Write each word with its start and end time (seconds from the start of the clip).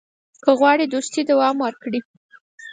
که 0.43 0.51
غواړې 0.59 0.85
دوستي 0.93 1.21
دوام 1.29 1.55
وکړي. 1.61 1.99